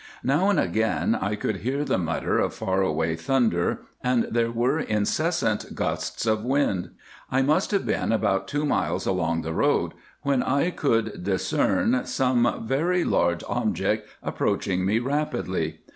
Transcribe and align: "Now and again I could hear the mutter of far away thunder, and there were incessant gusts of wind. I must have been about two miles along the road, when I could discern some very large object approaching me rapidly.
"Now 0.23 0.49
and 0.49 0.59
again 0.59 1.13
I 1.13 1.35
could 1.35 1.57
hear 1.57 1.85
the 1.85 1.99
mutter 1.99 2.39
of 2.39 2.55
far 2.55 2.81
away 2.81 3.15
thunder, 3.15 3.81
and 4.03 4.23
there 4.31 4.49
were 4.49 4.79
incessant 4.79 5.75
gusts 5.75 6.25
of 6.25 6.43
wind. 6.43 6.89
I 7.31 7.43
must 7.43 7.69
have 7.69 7.85
been 7.85 8.11
about 8.11 8.47
two 8.47 8.65
miles 8.65 9.05
along 9.05 9.43
the 9.43 9.53
road, 9.53 9.93
when 10.23 10.41
I 10.41 10.71
could 10.71 11.23
discern 11.23 12.03
some 12.07 12.65
very 12.67 13.03
large 13.03 13.43
object 13.47 14.09
approaching 14.23 14.85
me 14.87 14.97
rapidly. 14.97 15.81